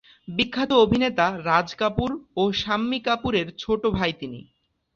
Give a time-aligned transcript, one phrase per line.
[0.27, 2.09] বিখ্যাত অভিনেতা রাজ কাপুর
[2.37, 4.39] ও শাম্মী কাপুরের ছোট ভাই তিনি।